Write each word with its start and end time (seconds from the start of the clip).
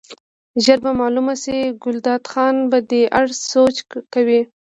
ژر 0.63 0.79
به 0.85 0.91
معلومه 1.01 1.35
شي، 1.43 1.59
ګلداد 1.83 2.23
خان 2.31 2.55
په 2.71 2.77
دې 2.89 3.01
اړه 3.17 3.33
سوچ 3.51 3.75
کوي. 4.13 4.41